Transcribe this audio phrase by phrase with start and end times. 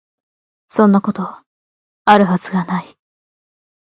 [0.65, 1.29] そんなこと、
[2.07, 2.97] 有る筈が無い